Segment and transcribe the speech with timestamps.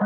[0.00, 0.04] こ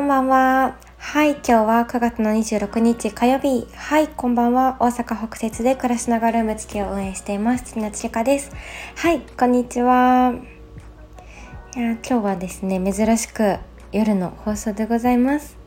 [0.00, 0.78] んばんは。
[0.96, 3.66] はい、今日は9月の26日火曜日。
[3.74, 4.78] はい、こんばんは。
[4.80, 7.64] 大阪北節で暮らしながらルム付きを運営しています。
[7.64, 8.52] 月夏千佳です。
[8.96, 10.32] はい、こんにちは。
[11.76, 13.58] いや今日はですね、珍しく
[13.92, 15.58] 夜の放送でございます。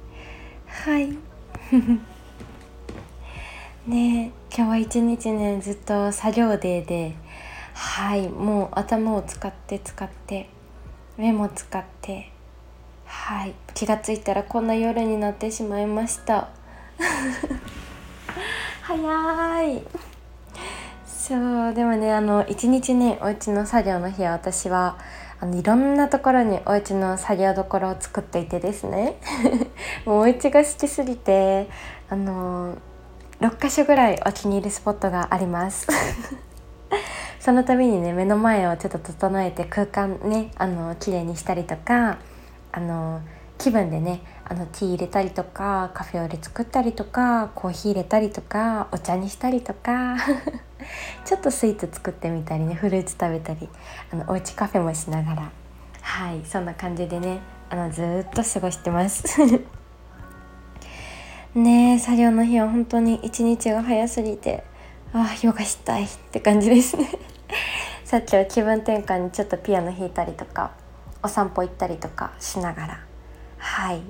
[0.66, 1.16] はい。
[3.86, 7.16] ね今日は一日ね、ずっと作業デーで、
[7.78, 10.50] はい、もう頭を使って使って、
[11.18, 12.32] 目も使って、
[13.06, 16.48] はい気がついたらこんな夜になってしまいました。
[18.82, 19.84] 早い。
[21.06, 21.36] そ
[21.70, 24.98] うでもねあの一日ねお家の作業の日は私は
[25.42, 29.16] あのいろんなところにお家の作業どころを作っていてですね。
[30.06, 31.70] もうお家が好きすぎて
[32.10, 32.76] あの
[33.42, 35.88] 6箇所ぐらいお気に入りスポットがあります。
[37.46, 42.18] その度にね目の前をちょっと整えて空間ねあの綺麗にしたりとか
[42.72, 43.22] あの
[43.60, 50.18] 気分でねあのティー入れたりとかカフェオレ作ったりとかコーヒー入れたりとかお茶にしたりとか
[51.24, 53.70] ちょっとスイーツ作ってみたりねフルーツ食べたり
[54.12, 55.52] あのおうちカフェもしながら
[56.02, 59.40] はいそんな感じでねあのずっと過ごしてます。
[61.54, 64.64] ね作業の日は本当に一日が早すぎて
[65.14, 67.35] ああヨガしたいって感じですね。
[68.06, 70.74] さっきは気分転換にちょっとピアノ弾いたりとか
[71.24, 73.06] お散歩行ったりとかしながら。
[73.58, 74.02] はい。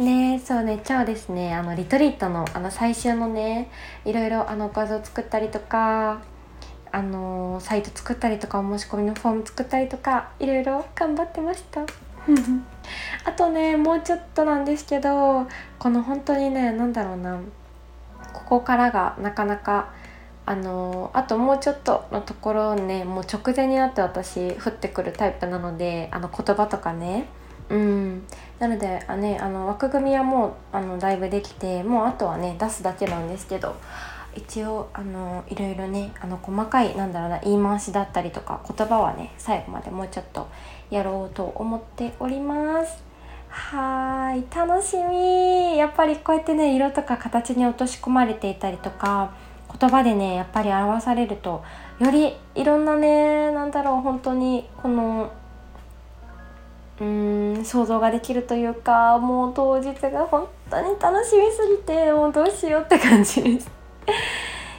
[0.02, 3.70] ねそうね今日ですねあのリトリートのあの最終のね
[4.06, 6.20] いろいろあの画像作ったりとか
[6.90, 11.82] あのサイト作ったりとかお申し込みのフォーム作ったりとかいろいろ頑張ってました。
[13.26, 15.46] あとねもうちょっとなんですけど
[15.78, 17.38] この本当にね何だろうな
[18.32, 19.90] ここからがなかなか
[20.48, 27.26] あのあともうちょっとのところねもう直前になって私降ってくるタイプなのであの言葉とかね。
[27.68, 28.22] うん。
[28.58, 33.76] なのであ、ね、あの枠組みはもうあのだいぶできてもうあとはね出すだけなんですけど
[34.34, 40.48] 一応あのいろいろねあの細かいなんだろうな言い回しだったりとか言葉はね最後までもうちょっと
[40.88, 43.02] やろうと思っております。
[43.50, 44.44] はい。
[44.54, 45.76] 楽しみ。
[45.76, 49.34] やっぱりこうやってね色とか形に落とし込まれていたりとか
[49.78, 51.62] 言葉でねやっぱり表されると
[51.98, 55.32] よりいろんなねなんだろう本当にこの
[57.00, 63.70] うーん想像ができるというかもう当日が本当に楽しみすぎてもうどうしようって感じです。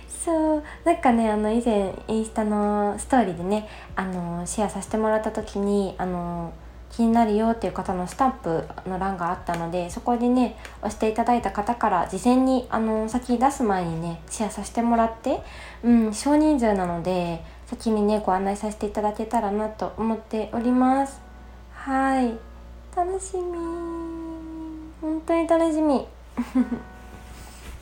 [0.25, 6.51] そうなんかねあの以前インスタのストーリーでねあのシェアさせてもらった時にあの
[6.91, 15.41] 気になるよっていう方のスタンプの欄があったのでそこでね押していただいた方から事前にあの先出す前にねシェアさせてもらって、
[15.83, 21.21] うん、少人数なので先にねご案内させていただけたらなと思っております。
[21.71, 22.33] はい。
[22.95, 23.41] 楽しみ。
[25.01, 26.07] 本当に楽しみ。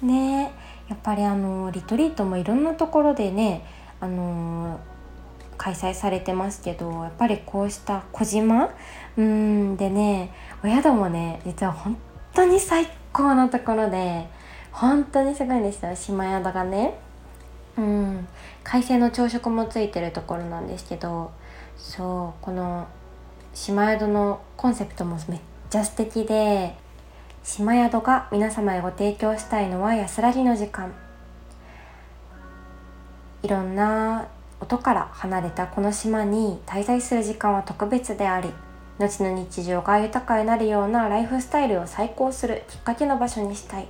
[0.03, 0.51] ね。
[0.89, 3.65] やっぱりあのリトリートもいろんなところでね
[3.99, 4.79] あの
[5.57, 8.69] 開催されてますけどやっぱりこうした小島
[9.17, 10.31] うんでね
[10.63, 11.97] お宿もね実は本
[12.33, 14.27] 当に最高のところで
[14.71, 16.99] 本当にすごいんですよ島宿がね。
[17.77, 18.27] うん
[18.63, 21.31] 海鮮の朝食もついてるところなんですけど
[21.77, 22.87] そうこの
[23.53, 25.39] 島宿のコンセプトもめっ
[25.69, 26.75] ちゃ素敵で
[27.43, 30.93] 島宿が皆様へご提供したいのは安らぎの時間。
[33.43, 34.27] いろんな
[34.59, 38.51] 音から離れたこの島に滞在する時間は特別であり
[38.99, 43.87] 後の日常が豊かになるようなライフスタイルを再興するきっかけの場所にしたい。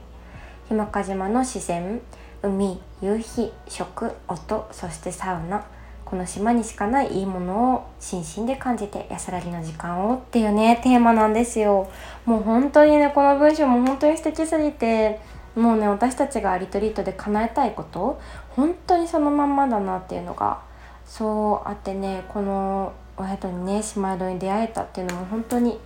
[0.69, 2.01] 日間賀島の自然
[2.43, 5.65] 海夕日食音そしてサウナ。
[6.03, 11.89] この島にしかないいいものを心身で感じて安らぎの時間をっていうねテーマなんですよ。
[12.25, 15.19] もう本当にねこの文章も本当に素敵すぎて
[15.53, 20.61] もうね私たちがリトリートで叶えたいこと本当にそのまんまだなっていうのが
[21.05, 25.79] そうあってねこのお宿にね島宿に出会えたっていうのも本当に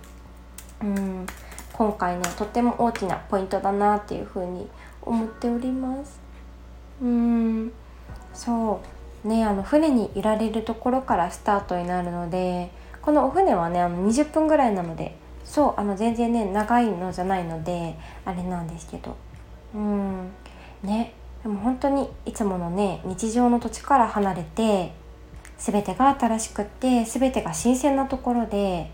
[0.82, 1.26] うん
[1.72, 4.68] 今回ねとっても大きなポイントだなっていうふうに
[5.00, 6.20] 思っております。
[7.00, 7.72] うん
[8.34, 8.80] そ
[9.24, 9.28] う。
[9.28, 12.70] ねあの船にいられるところからスタートになるので
[13.00, 19.16] このお船はねあの20分ぐらいなのでそうあの全然ね長いのじゃないのであれなんですけど。
[19.74, 20.30] うん。
[20.82, 24.92] ねでも本当にいつものね日常の土地から離れて
[25.62, 28.90] 全てが新しくって全てが新鮮なところで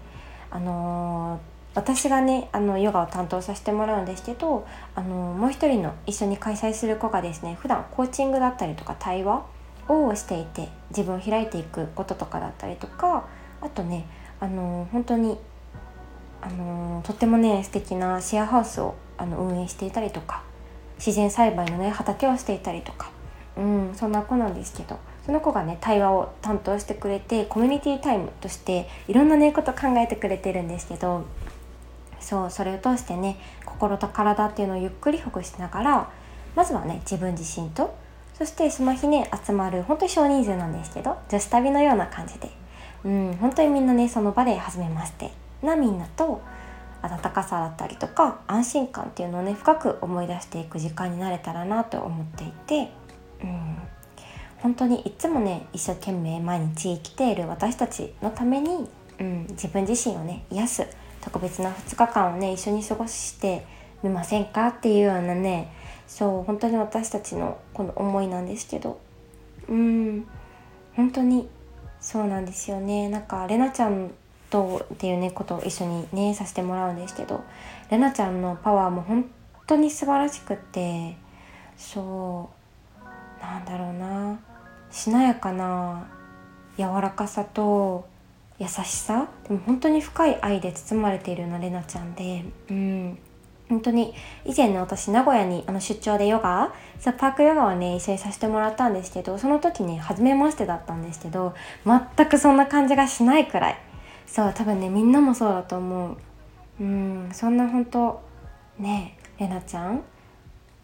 [0.51, 4.67] あのー私がねあのヨガを担当させてもらうんですけど
[4.97, 9.47] あのもう一人の一緒に開催する子がですね普段コーチングだったりとか対話
[9.87, 13.29] をしていて自分を開いていくこととかだったりとか
[13.61, 14.07] あとね
[14.41, 15.39] あの本当に
[16.41, 20.43] あのとってもね素敵なシェアハウスをあの運営していたりとか
[20.97, 23.11] 自然栽培のね畑をしていたりとか、
[23.57, 24.99] うん、そんな子なんですけど
[25.29, 31.27] その子がね対話を担当してくれてコミュニティタイムとしていろんなねこと考えてくれてるんですけど
[32.19, 33.37] そうそれを通してね
[33.67, 36.11] 心と体っていうのをゆっくりほぐしながら
[36.57, 37.95] まずはね自分自身と
[38.39, 42.51] そしてその日ね集まる本当に少人数なんですけど女子旅のような感じで
[43.05, 45.31] うん本当にみんなねその場で初めまして
[45.63, 46.41] なみんなと
[47.03, 52.91] 温かさだったりとか安心感っていうのをね深く思い出していく時間になれたらなと思っていて、
[53.43, 53.68] うん、
[54.59, 58.89] 本当にいつもね一生懸命毎日生きている私たちのために、
[59.19, 60.87] うん、自分自身をね癒す
[61.21, 63.65] 特別な2日間をね一緒に過ごして
[64.03, 65.73] みませんかっていうようなね
[66.09, 68.99] そう本当に私たちのこの思いなんですけど。
[69.69, 70.27] うん。
[70.97, 71.49] 本当に
[72.01, 73.09] そうなんですよね。
[73.09, 74.11] なんかれなちゃん
[74.51, 77.45] とっていうねことを一緒にねさせてもらうんですけど。
[77.91, 79.31] れなちゃんのパワーも本
[79.67, 81.17] 当に素晴らしくって
[81.77, 82.58] そう。
[83.69, 84.39] だろうな。
[84.91, 86.09] しなやかな
[86.79, 88.09] 柔らかさと
[88.59, 89.29] 優しさ。
[89.47, 92.45] でも本当に深い愛で包まれているようなれなちゃんで。
[92.71, 93.19] うん。
[93.69, 94.15] 本当に
[94.47, 101.55] 以前ね私名古屋にあの出張でヨガそパークヨガをね一緒にさせてもらったんですけどその時ね初めましてだったんですけど
[101.85, 103.79] 全くそんな感じがしないくらい。
[104.27, 106.17] そう多分ねみんなもそうだと思う。
[106.81, 107.29] うん。
[107.33, 108.23] そんな本当
[108.79, 110.03] ねれなちゃん。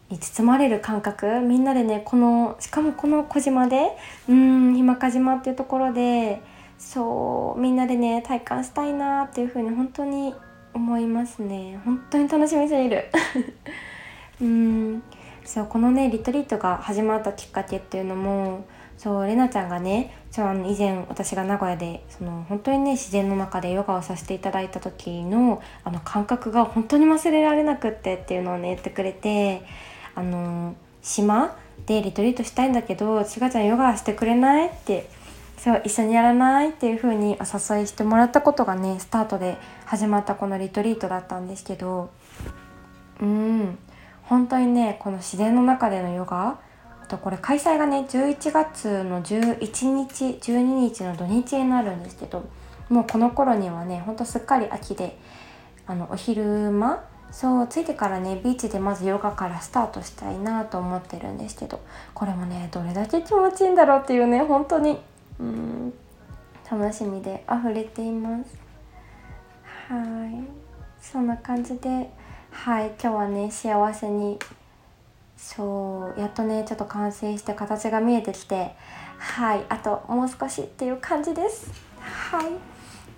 [0.09, 3.97] に包まれる感覚みんなでねこのしかもこの小島で
[4.29, 6.41] うん日間賀島っていうところで
[6.77, 10.35] そうみんなでね体感したいなっていう風に本当に
[10.73, 11.79] 思いますね。
[11.85, 13.09] 本当に楽しみすぎる。
[14.41, 15.03] うん。
[15.45, 18.65] そうこのねリトリートが始まったきっかけっていうのも
[18.97, 29.61] そうれなちゃんがねちょあの以前私が名古屋でその本当にね自然の中でヨガをさせていただいた時のあの感覚が本当に忘れられなくってっていうのをね言ってくれて
[30.15, 34.69] あの島でリトリートしたいんだけどちがちゃんヨガしてくれない？
[34.69, 35.09] って
[35.57, 36.69] そう一緒にやらない？
[36.69, 42.09] っていう風にお誘いしてもらったことがねスタートで始まったこのリトリートだったんですけど
[43.21, 43.77] うん。
[44.23, 46.59] 本当にねこの自然の中でのヨガ
[47.03, 52.49] あとこれ開催がね11月の11日12日の土日になるんですけど
[52.89, 55.19] もうこの頃にはねほんとすっかり秋で
[55.85, 61.81] あのお昼間そう着いてからねビーチでまずヨガからスタートしたいなと思ってるんですけど
[62.13, 64.99] これもねどれだけ気持ちいいんだろうっていうね本当に。
[65.39, 65.93] うん
[66.69, 68.57] 楽しみで溢れています。
[69.87, 70.43] はい。
[70.99, 72.09] そんな感じで
[72.49, 74.39] はい今日はね幸せに
[75.37, 78.71] そうやっとねちょっと完成して形が見えてきて
[79.19, 81.71] はいあともう少しっていう感じです。
[81.99, 82.45] はい。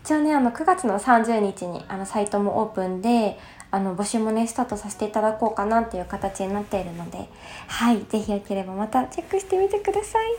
[0.03, 3.39] じゃあねあの9月の30日にあのサイトもオープンで
[3.69, 7.29] あの募集もねスタートさせていただこうかなっていう形になっているので
[7.67, 10.35] はい是非よければまたチェックしてみてください。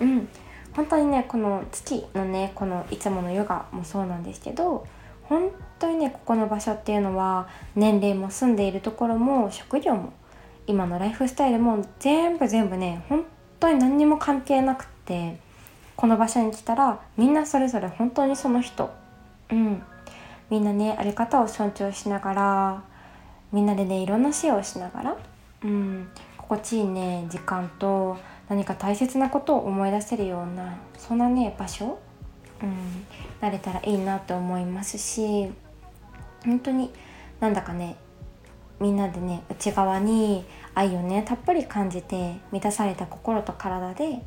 [0.00, 0.28] うん。
[0.74, 4.86] 本当にねこの月のねこのいつものヨガもそうなんですけど
[5.22, 10.12] 本当にねここの場所っていうのは年齢も住んでいるところも職業も
[10.66, 13.24] 今のライフスタイルも全部全部ね本
[13.58, 15.38] 当に何にも関係なくって
[15.96, 18.90] この場所に来たらみんなそれぞれ本当にその人。
[19.50, 19.82] うん。
[20.50, 22.84] みんなねあり方を尊重しながら
[23.52, 25.16] みんなでねいろんなシェアをしながら
[25.64, 28.16] うん心地いいね時間と
[28.48, 31.98] 何か大切なことを思い出せるようなそんなね場所、
[32.62, 33.06] うん、
[33.40, 35.50] なれたらいいなと思いますし
[36.44, 36.92] 本当に
[37.40, 37.96] なんだかね
[38.78, 44.22] みんなでね内側に愛をねたっぷり感じて満たされた心と体で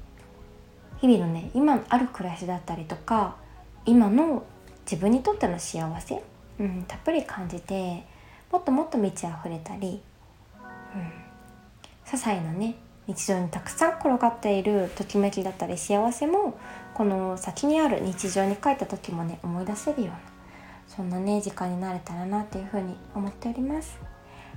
[0.99, 3.37] 日々のね今ある暮らしだったりとか
[3.85, 4.43] 今の
[4.89, 6.23] 自分にとっての幸せ、
[6.59, 8.03] うん、たっぷり感じて
[8.51, 10.01] もっともっと満ち溢れたり、
[10.95, 12.73] うん、些細なね
[13.05, 16.57] 日常にたくさん転がっているときめきだったり幸せも
[16.95, 20.19] この先にある日常に帰った時もね思い出せるような
[20.87, 23.95] そんなね時間になれたらなっていうふうに思っております。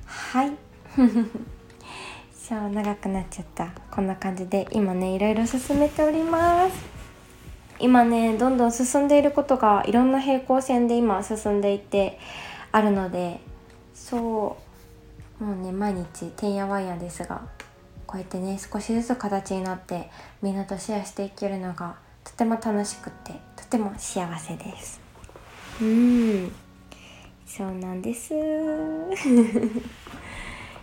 [0.07, 0.53] はい。
[2.33, 3.69] そう長くなっちゃった。
[3.91, 7.01] こんな感じで今ねいろいろ進めております
[7.83, 12.19] 今ねどんどん進んでいることがいろんな平行線で今進んでいて
[12.71, 13.41] あるので
[13.93, 14.57] そ
[15.41, 17.43] うもうね毎日てんやわんやですが
[18.07, 20.11] こうやってね少しずつ形になって
[20.43, 25.01] みんなとシェアしていけるのがとても楽しくてとても幸せです。
[25.81, 26.53] うん
[27.45, 28.31] そうなんです。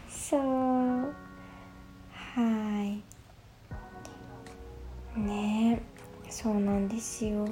[0.09, 0.41] そう。
[2.11, 3.01] はい。
[5.19, 5.81] ね。
[5.81, 5.98] え
[6.41, 7.49] そうなんですよ。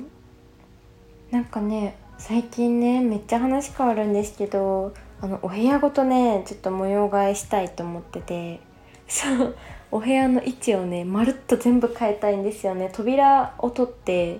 [1.29, 8.61] なんかね最近ねめっちゃ話変わるんですけどあのお部屋ごとねちょっと模様替えしたいと思ってて。
[9.09, 9.55] そう
[9.89, 12.89] お部屋の位置をねまるっと全部変えたいんですよね。
[12.93, 14.39] 扉を取って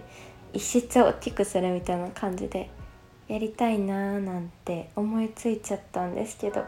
[0.53, 2.69] 一室を大きくするみたいな感じで
[3.27, 6.63] やりたいなーなんて思いついちゃったんですけど。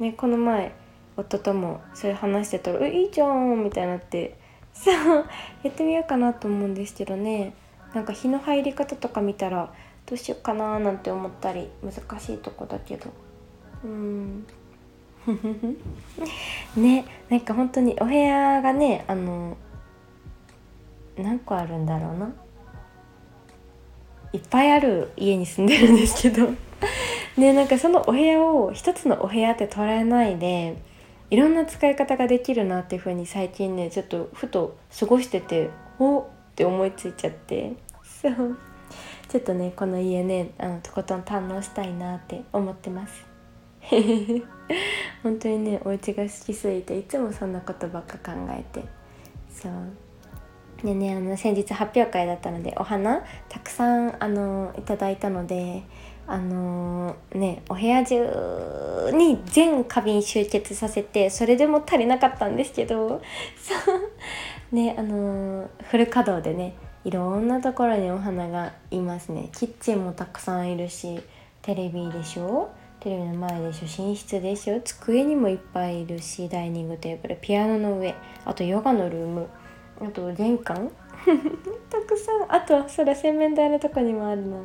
[0.00, 0.72] ねこの前
[1.16, 4.41] 夫ともそれ話してたら「えいいじゃん」みたいになって
[4.74, 5.26] そう
[5.62, 7.54] やってみようかなと思うんですけどね。
[7.94, 9.72] なんか日の入り方とか見たら
[10.06, 13.10] どうしようかななんて思ったり難しいとこだけど。
[13.84, 14.46] うん。
[16.76, 19.56] ねなんか本当にお部屋がねあの
[21.16, 22.32] 何個あるんだろうな。
[24.32, 26.48] いっぱいある家に住んでるんですけど。
[27.36, 30.76] ねなんかそのお部屋を一つのお部屋って捉えないで
[31.32, 36.24] いろんな使い方ができるなっていう風に最近ねちょっとふと過ごしてておっ
[36.54, 37.72] て思いついちゃって。
[38.04, 38.58] そう。
[39.30, 43.24] ちょっとねこの家ねあのとことん堪能したいなって思ってます。
[45.22, 48.84] 本当にねお家が好きすぎていつもそんなことばっか考えて。
[49.48, 49.72] そう。
[50.84, 55.82] でねあの先日発表会だったのでお花たくさんあのいただいたので
[56.26, 63.20] あのー、ねお部屋中に全花瓶集結させてそれでも足りなかったんですけど
[63.56, 66.74] そう ねあのー、フル稼働でね
[67.04, 69.48] いろんなところにお花がいますね。
[69.52, 71.20] キッチンもたくさんいるし
[71.60, 72.70] テレビでしょ？
[73.00, 74.04] テレビの前でしょ？
[74.08, 74.80] 寝室でしょ？
[74.80, 78.14] 机にもいっぱいいるしダイニングテーブルピアノの上
[78.44, 79.48] あとヨガのルーム
[80.00, 80.92] あと玄関。
[81.90, 82.52] たくさん。
[82.54, 84.58] あとはそれ洗面台のとこにもあるな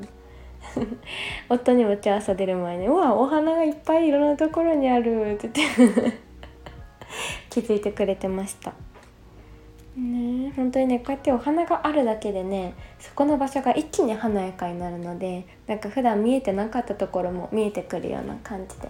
[1.49, 6.17] 夫にも今日朝出る前に「うわお花がいっぱいいろんなところにある」って言って
[7.49, 8.73] 気づいてくれてました。
[9.97, 10.51] ね。
[10.55, 18.89] 本当にねこうやってお花があるだけでねそこの場所が一気に華やかになるのでなんか普段見えてなかったところも見えてくるような感じで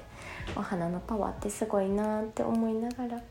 [0.56, 3.22] お花のパワーってすごいなって思いながら。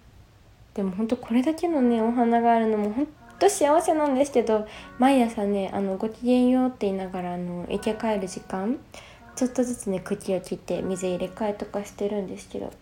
[0.74, 4.66] でも本当これだけのねお花があるのも本当幸せなんですけど
[4.98, 8.78] 毎朝ねあのごきげんようって言いながらあの生け帰る時間
[9.34, 12.72] ちょっとずつね茎を切って水入れ替えとかしてるんですけど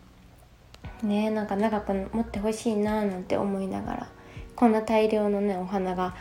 [1.02, 4.08] ねなんか長く持ってほしいなーなんて思いながら。
[4.56, 6.14] こんな大量のねお花が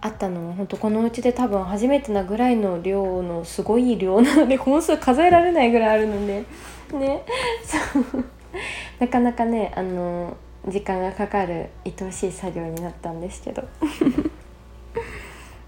[0.00, 6.44] あったのも本当このうちで多分初めてなぐらいの量のすごい量なので 本数数えられないぐらいあるので
[6.92, 7.22] ね
[7.64, 8.24] そう
[9.00, 10.36] なかなかねあの
[10.68, 13.62] 時間がかかる愛おしい作業になったんですけど。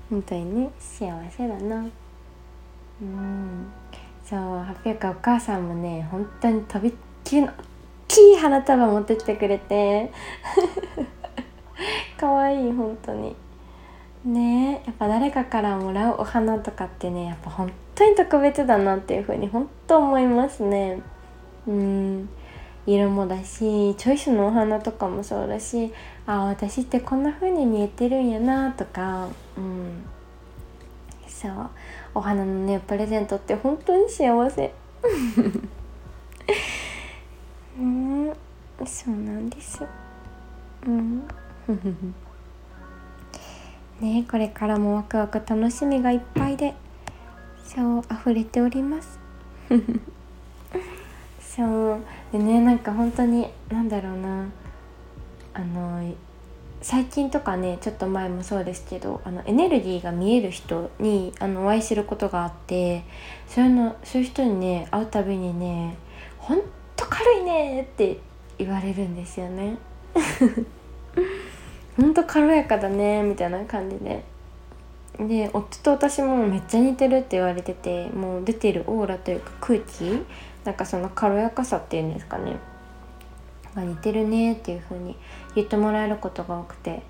[0.09, 1.85] 本当にね幸せだな。
[3.03, 3.67] うん。
[4.25, 7.53] そう発表会お母さんもね本当にとびっきりの大
[8.09, 10.11] きい花束持ってきてくれて。
[12.19, 13.37] 可愛い本当に。
[14.25, 21.01] ねやっぱ誰かからもらうお花とかってねやっぱ本当に特別だなっていう風に本当思いますね。
[21.67, 22.29] うん
[22.87, 25.93] 色もだしチョイスのお花とかもそうだし
[26.27, 30.05] あ私ってこんな風に見えてるんやなとかうん。
[31.27, 31.71] そう。
[32.15, 34.73] お花のねプレゼントって本当に幸せ。
[37.79, 38.33] うん。
[38.87, 39.85] そうなんです。
[40.87, 41.29] うん。
[44.01, 46.75] ねこれからもワクワク楽しみがいっぱいで
[47.65, 49.19] そう溢れております。
[51.41, 51.65] そ
[51.95, 52.01] う
[52.33, 54.47] でねなんか本当に何だろうな
[55.55, 56.15] あの
[56.83, 63.05] 最近とかねちょっと前もそうですけどあのエネルギーが見える人にあのお会いすることがあって
[63.49, 65.97] そういうのそういう人にね会うたびにね
[66.39, 66.61] 「ほん
[66.95, 68.19] と軽いね」って
[68.59, 69.79] 言われるんですよね。
[71.97, 74.23] ほんと軽やかだねみたいな感じで
[75.19, 80.25] で夫と私もめっちゃ似てるって言われててもう出てるオーラというか空気
[80.65, 82.57] なんかその軽やかさっていうんですかね
[83.77, 85.17] が似てるねっていう風に
[85.55, 87.03] 言ってもらえることが多くて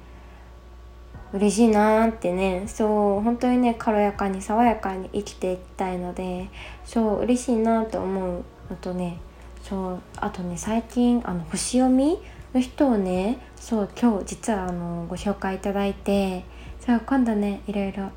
[1.32, 6.48] 嬉しいなーってねそう本当にね軽やかに爽やかに生きていきたいので
[6.84, 9.18] そう嬉しいなと思うのとね
[9.62, 12.18] そうあとね最近あの星読み
[12.54, 16.44] の人をねそう今日実はあのご紹介いただいて
[16.86, 18.10] そう今度ねいろいろ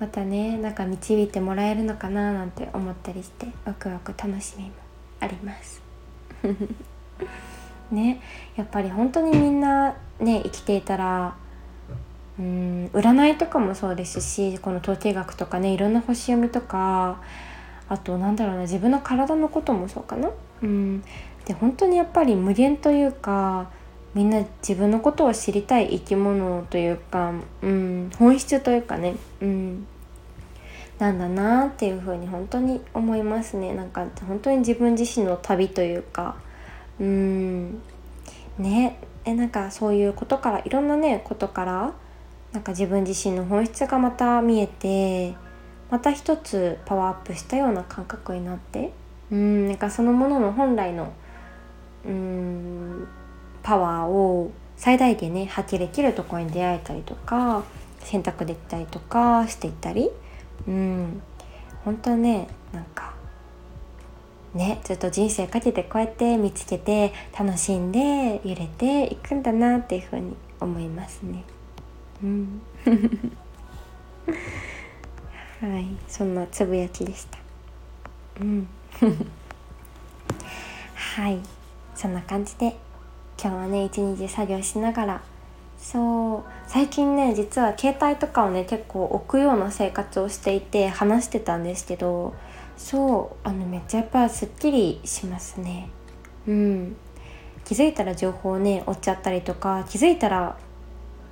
[0.00, 4.72] またねなんか導いてもらえるのかななんて思ったりしてワクワク楽しみも
[5.20, 5.80] あります。
[7.92, 8.20] ね
[8.56, 11.36] やっぱり本当にみんなね生きていたら
[12.36, 17.20] うん占いとかもそうですしこの統計学とかねいろんな星読みとか
[17.88, 20.30] あとなんだろうな自分の体のこともそうかな。
[20.62, 21.04] うん。
[21.44, 23.70] で本当にやっぱり無限というか
[24.16, 29.86] みんな自分のことを知りたい生き物というか、うん、本質というかね、うん、
[30.98, 33.74] なんだなっていうふうに本当に思いますね。
[33.74, 36.36] なんか本当に自分自身の旅というか
[36.98, 37.82] うん。
[38.58, 38.98] ね。
[39.26, 41.92] えなんかそういうことからいろんなねことから
[42.54, 45.34] なんか自分自身の本質がまた見えて
[45.90, 48.94] また一つパワーアップしたような感覚になって
[49.30, 49.68] うん。
[49.68, 51.12] なんかそのものの本来の
[52.06, 53.06] うん。
[53.66, 57.64] パワーを最大限ね発揮できるところに出会えたりとか
[57.98, 60.08] 選択できたりとかしていったり。
[60.68, 61.20] うん。
[61.84, 63.14] 本当ねなんか
[64.54, 71.42] ねずっと人生かけてこうやって見つけて楽しんで揺れていくんだなっていうふうに思いますね。
[72.22, 72.62] うん。
[75.60, 75.86] はい。
[76.06, 77.38] そんなつぶやきでした。
[78.40, 78.68] うん。
[80.94, 81.40] はい。
[81.96, 82.85] そんな感じで。
[83.40, 85.22] 今日はね一日作業しながら。
[85.78, 92.34] そう最近ね実は携帯とかをね結構置くような生活をしていて話してたんですけど
[92.78, 95.90] そうあのめっちゃやっぱすっきりしますね。
[96.46, 96.96] うん。
[97.64, 100.56] 気づいたら情報をね追っちゃったりとか気づいたら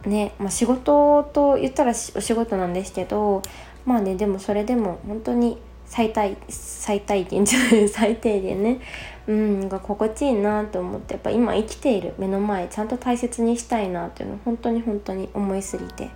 [0.05, 3.41] ね、まあ、仕事と言ったらお仕事なんですけど
[3.87, 5.59] まあねでもそれでも本当に
[5.95, 8.81] 最大最大限じゃない 最低限ね。
[9.29, 11.15] うんが心地いいなと思って。
[11.15, 12.15] やっぱ今生きている。
[12.19, 16.11] 目の前ちゃんと大切にしたいなっていうのを本当に本当に思いすぎて。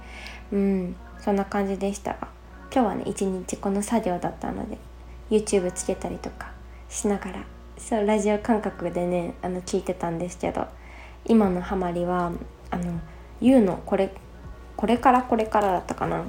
[0.52, 2.26] うんそんな感じでしたが。
[2.74, 4.78] 今日はね一日この作業だったので
[5.30, 6.50] YouTube つけたりとか
[6.88, 7.44] しながら
[7.78, 10.66] そうラジオ感覚でねあの聞いてたんですけど
[11.24, 12.32] 今のハマりは
[12.70, 13.00] あの
[13.40, 14.10] y o のこれ
[14.76, 16.24] これからこれからだったかな。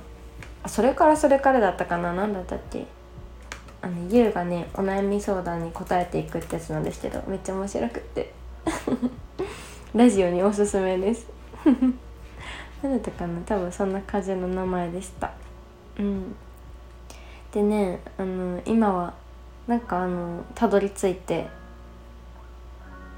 [0.68, 2.14] それからそれからだったかな。
[2.14, 2.86] 何だったっけ。
[3.82, 8.34] あのゆうがねお悩み相談に答えていくってやつなんですけどめっちゃ面白くって。
[9.96, 11.28] ラジオにおすすめです。
[12.84, 13.42] 何だったかな？
[13.42, 15.32] 多分そんな感じの名前でした。
[15.98, 16.36] うん。
[17.52, 19.14] でねあの今は
[19.68, 21.48] なんかあのたどり着いて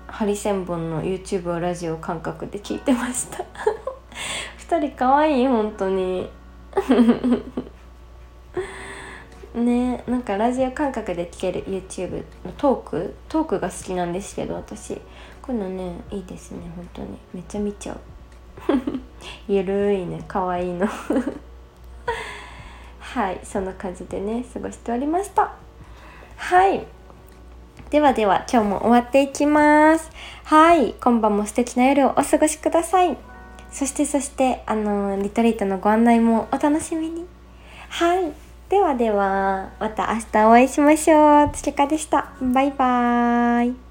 [0.08, 3.44] ハリセンボンの YouTube をラジオ感覚で聞いてました。
[4.70, 6.30] 2人かわいい本当に。
[9.56, 14.96] ねなんかラジオ感覚で聴ける YouTube のトークトークが好きなんですけど私。
[15.42, 17.18] こういうのねいいですね本当に。
[17.34, 17.98] めっちゃ見ちゃう。
[19.48, 20.88] ゆるいねかわいいの。
[23.00, 25.52] はいそんな感じでね過ごしておりました。
[26.38, 26.86] はい。
[27.90, 30.10] ではでは今日も終わっていきます。
[30.46, 33.18] はい今晩も素敵な夜をお過ごしください。
[33.72, 37.26] そしてそしてあのリトリートのご案内もお楽しみに。
[37.90, 38.32] はい。
[38.72, 41.50] ではではまた明日お会いしましょう。
[41.52, 42.32] つけかでした。
[42.42, 43.91] バイバーイ。